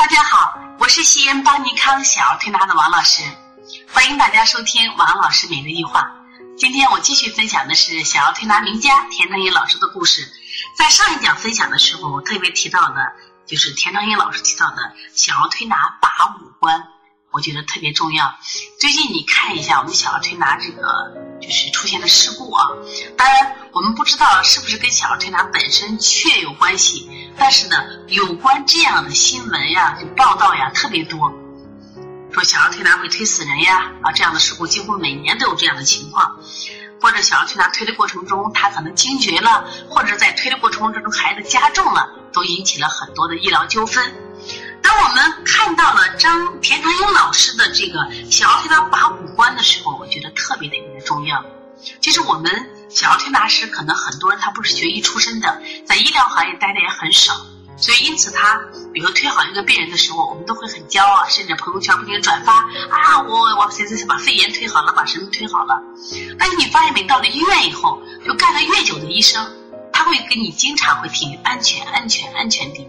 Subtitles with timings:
[0.00, 3.22] 大家好，我是西安邦尼康小儿推拿的王老师，
[3.92, 6.10] 欢迎大家收听王老师每日一话。
[6.56, 10.26] 今天我继续分享的是小儿推拿名家田成英老师的故事。
[10.74, 13.12] 在上一讲分享的时候，我特别提到的
[13.44, 14.76] 就是田成英老师提到的
[15.14, 16.82] 小儿推拿把五官。
[17.30, 18.34] 我觉得特别重要。
[18.80, 20.82] 最近你看一下我们小儿推拿这个
[21.40, 22.66] 就是出现的事故啊，
[23.16, 27.76] 当然我们不知道是不是跟小儿推拿本身确有关系，但是呢，
[28.08, 31.32] 有关这样的新闻呀、就报道呀特别多，
[32.32, 36.36] 说小儿推拿会推死人呀啊，这样的事故几乎每年都有这样的情况，
[37.00, 44.14] 或者小儿推拿推的过程中他可能惊厥了，或者在推的过程中孩子加重了，都引起了很多的医疗纠纷。
[44.90, 51.44] 当我们看到了张田长英老师的这个小儿推拿把五关的时候，我觉得特别特别的重要。
[52.00, 52.50] 其实我们
[52.88, 57.34] 小儿推拿师可能很多人他不是学医出身的，在医疗行业待的也很少，
[57.76, 58.60] 所以因此他
[58.92, 62.54] 比如推好一个病人的时候，我们都会很骄傲，甚至朋友圈不停转发
[62.90, 65.80] 啊，我我谁谁谁把肺炎推好了，把什么推好了。
[66.36, 69.54] 但是你发现没，到了医院以后，就干了越久的医生，
[69.92, 72.88] 他会跟你经常会提安全、安全、安全第一。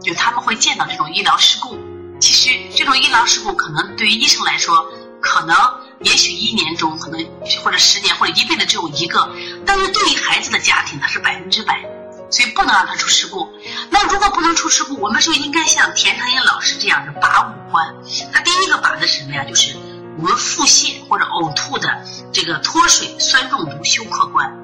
[0.00, 1.78] 就他们会见到这种医疗事故，
[2.20, 4.86] 其实这种医疗事故可能对于医生来说，
[5.20, 5.56] 可能
[6.02, 7.20] 也许一年中可能
[7.62, 9.28] 或者十年或者一辈子只有一个，
[9.66, 11.82] 但是对于孩子的家庭，它是百分之百，
[12.30, 13.48] 所以不能让他出事故。
[13.90, 17.94] 那如果不能出事故，我们就应该像田成英老师这样的把五关。
[18.32, 19.44] 他第一个把的是什么呀？
[19.44, 19.76] 就是
[20.16, 24.56] 我们腹泻或者呕吐的这个脱水、酸中毒、休克关，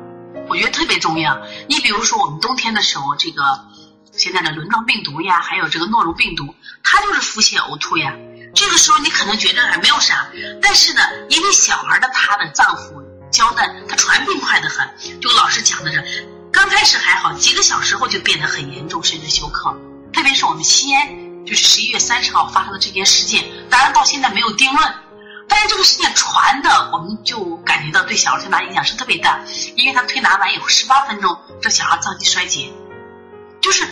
[0.48, 1.40] 我觉得特别重要。
[1.68, 3.42] 你比如说我们冬天的时候，这个。
[4.16, 8.14] 现在的轮状病毒呀，还有这个诺如病毒，它就是腹泻呕吐呀。
[8.54, 10.28] 这个时候你可能觉得还没有啥，
[10.62, 14.88] 但是呢，因为小孩的他的脏腑娇嫩，他传病快得很。
[15.20, 19.76] 就老师讲的是，刚开始还好，几个小时后就变得很严重，甚至休克。
[20.12, 24.94] 特别是我们西安，就是十一月三十号发生的这件事件，当然到现在没有定论，
[25.48, 29.40] 但是这个事件传的，我们就感觉到对小儿推拿影响是特别大，
[29.74, 32.72] 因为他推拿完以后十八分钟，这小孩脏器衰竭，
[33.60, 33.84] 就是。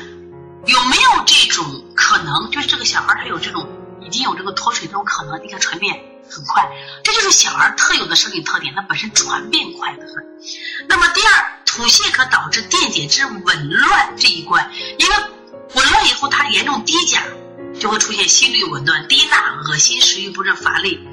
[0.67, 1.65] 有没有这种
[1.97, 2.51] 可能？
[2.51, 3.69] 就是这个小孩他有这种
[4.01, 6.01] 已经有这个脱水这种可能，你看传变
[6.31, 6.71] 很快，
[7.03, 10.15] 这就是小儿特有的生理特点，它本身传变快得很。
[10.89, 15.17] 那么第二，吐泻可导致电解质紊乱这一关，因为
[15.75, 17.23] 紊乱以后它严重低钾，
[17.81, 19.37] 就会出现心率紊乱、低钠、
[19.67, 21.09] 恶心、食欲不振、乏力。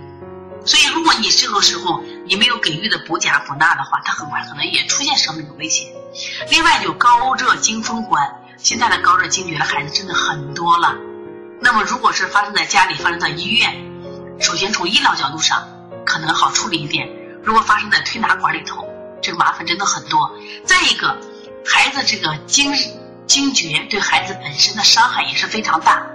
[0.65, 5.87] 所以如果你这个时候你没有给予的补钾补钠的话，它很快可能也出现生命的危险。
[6.51, 8.35] 另外就高热惊风关。
[8.61, 10.93] 现在的高热惊厥的孩子真的很多了，
[11.61, 13.73] 那么如果是发生在家里，发生在医院，
[14.41, 15.65] 首先从医疗角度上
[16.05, 17.07] 可能好处理一点；
[17.41, 18.85] 如果发生在推拿馆里头，
[19.21, 20.29] 这个麻烦真的很多。
[20.65, 21.17] 再一个，
[21.65, 22.73] 孩子这个惊
[23.27, 26.05] 惊厥对孩子本身的伤害也是非常大，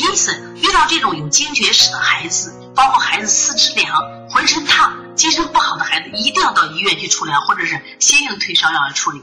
[0.00, 9.22] 因此遇到这种有惊厥史的孩子，包括孩子四肢凉、浑身烫、精神不好的孩子，一定要到医院去处理，或者是先用退烧药来处理。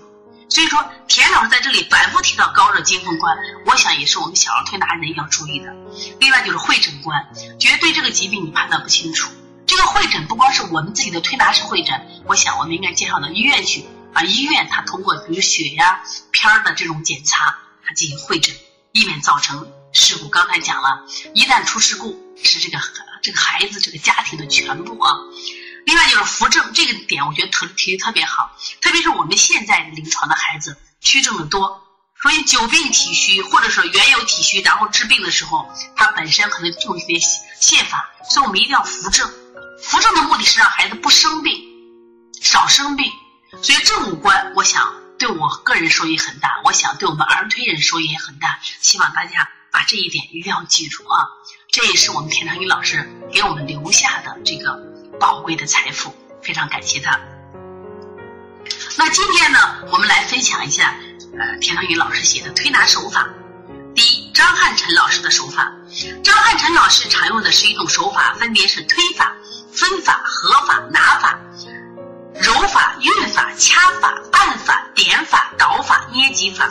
[0.52, 5.74] 所以说，田老师在这里反复提到高热惊风关，我想也是我们小儿推拿人要注意的。
[6.20, 9.32] 另外就是会诊关，绝对这个疾病你判断不清楚，
[9.66, 18.54] 这个会诊不光是我们自己的推拿师会诊，我想我们应该介绍到医院去，啊，医院他通过比如血呀、片儿的这种检查，他进行会诊，
[18.92, 20.28] 以免造成事故。
[20.28, 22.78] 刚才讲了，一旦出事故，是这个
[23.22, 25.16] 这个孩子这个家庭的全部啊。
[25.92, 31.82] 另外就是扶正这个点，我觉得特提的特别好，特别是我们现在临床的孩子虚症的多，
[32.22, 37.28] 所以久病体虚或者说原有体虚，然后治病的时候，它本身可能用一些
[37.60, 39.30] 泻法，所以我们一定要扶正。
[39.84, 41.62] 扶正的目的是让孩子不生病，
[42.42, 43.12] 少生病。
[43.62, 48.62] 所以这五关，我想对我个人收益很大，我想对我们儿推人收益也很大。
[48.80, 51.28] 希望大家把这一点一定要记住啊！
[51.70, 54.90] 这也是我们田长宇老师给我们留下的这个。
[55.22, 56.12] 宝贵的财富，
[56.42, 57.20] 非常感谢他。
[58.98, 59.60] 那今天呢，
[59.92, 60.96] 我们来分享一下，
[61.40, 63.30] 呃，田长云老师写的推拿手法。
[63.94, 65.72] 第一，张汉臣老师的手法。
[66.24, 69.32] 张汉臣老师常用的是一种手法，分别是推法、
[69.72, 71.40] 分法、合法、拿法、
[72.42, 76.70] 揉法、运法、掐法、按法、点法、导法、捏脊法。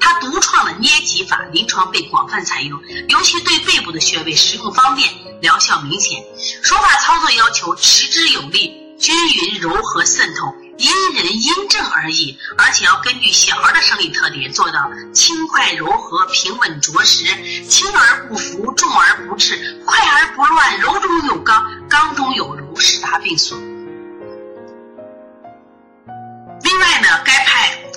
[0.00, 5.08] 他独创的捏脊法，临床被广泛采用，尤其对背部的穴位使用方便。
[5.40, 6.22] 疗效明显，
[6.62, 17.24] 手法操作要求持之有力、均匀柔和渗透，因人因症而异，而且要根据小孩的生理特点做到轻快柔和、平稳着实，
[17.66, 23.58] 轻而不浮，重而不滞，快而不乱，柔中有刚，刚中有柔，十大病所。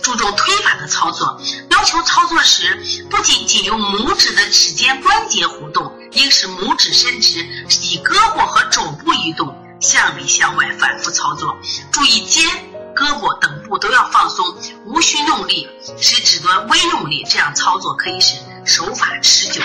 [0.06, 1.42] 注重推法的操作，
[1.72, 2.80] 要求操作时
[3.10, 7.44] 不仅仅用拇指的指尖关节活动，应使拇指伸直，
[7.82, 11.58] 以胳膊和肘部移动，向里向外反复操作。
[11.92, 12.48] 注意肩、
[12.96, 14.46] 胳膊等部都要放松，
[14.86, 15.68] 无需用力，
[15.98, 19.60] 使指端微用力，这样操作可以使手法持久。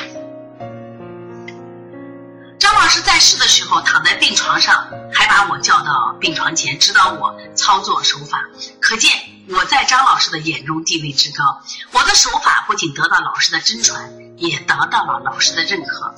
[2.58, 8.42] 张老师在世的时候躺在病床上，还把我叫到病床前指导我操作手法，
[8.80, 9.12] 可见
[9.52, 11.60] 我在张老师的眼中地位之高。
[11.92, 16.14] 我的手法不仅得到老师的真传，也得到了老师的认可。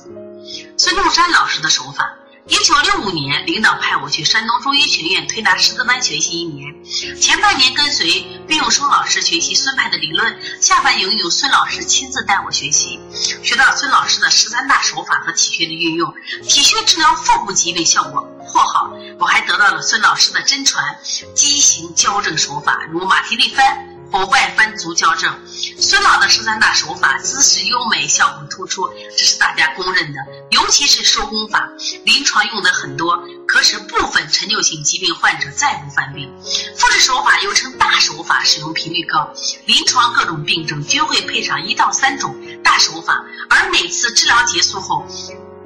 [0.77, 2.13] 孙中山老师的手法。
[2.45, 6.75] 一九六五年，领导派我去山东中医学院推拿师资班学习一年，
[7.15, 8.05] 前半年跟随
[8.45, 12.99] 毕永松老师学习孙派的理论，下半年由孙老师亲自带我学习，
[13.41, 16.13] 学到孙老师的十三大手法和体穴的运用，
[16.43, 18.91] 体穴治疗腹部疾病效果颇好。
[19.19, 20.83] 我还得到了孙老师的真传，
[21.33, 23.92] 畸形矫正手法，如马蹄力翻。
[24.13, 25.35] 或外翻足矫正，
[25.79, 28.87] 孙老的十三大手法，姿势优美，效果突出，
[29.17, 30.19] 这是大家公认的。
[30.51, 31.67] 尤其是收功法，
[32.05, 36.31] 临床用的很多，可使部分陈旧性疾病患者再不犯病。
[36.77, 39.33] 复制手法又称大手法，使用频率高，
[39.65, 45.07] 临床各种病症均会配上一到三种大手法，而每次治疗结束后。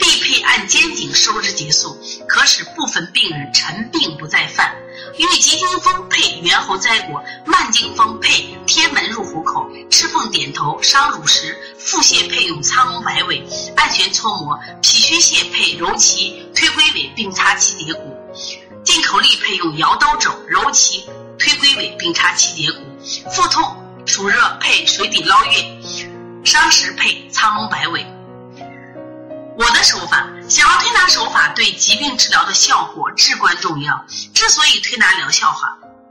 [0.07, 1.97] 必配按肩颈收之结束，
[2.29, 4.73] 可使部分病人陈病不再犯。
[5.17, 13.45] 因为急惊风配猿猴摘果，慢惊风配天门入虎口，吃凤点头伤乳石，腹泻配用苍龙摆尾，
[13.75, 18.15] 按旋搓摩；脾虚泻配揉脐推龟尾并擦七节骨，
[18.85, 21.03] 进口力配用摇刀肘揉脐
[21.37, 22.79] 推龟尾并擦七节骨。
[23.29, 23.75] 腹痛
[24.05, 25.65] 暑热配水底捞月，
[26.45, 28.05] 伤食配苍龙摆尾。
[29.57, 34.05] 我的手法，小儿推拿手法对疾病治疗的效果至关重要。
[34.31, 35.67] 之所以推拿疗效好，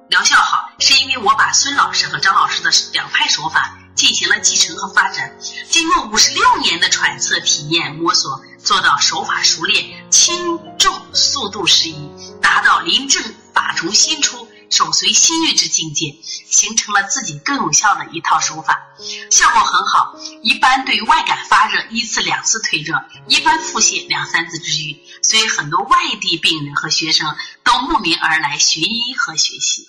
[0.09, 5.33] 疗效好，是因为我把孙老师和张老师的两派手法进行了继承和发展，
[5.71, 12.11] 经过五十六年的揣测、体验、摸索，做到手法熟练、轻重速度适宜，
[12.43, 13.23] 达到临阵
[13.55, 14.36] 法从心出。
[14.71, 18.89] 手随心欲之境界，形成了自己更有效的一套手法，
[19.31, 20.15] 效果很好。
[20.43, 29.89] 一般对外感发热一次两次退热，一般腹泻两三次治愈，所以很多外地病人和学生都慕名而来学医和学习。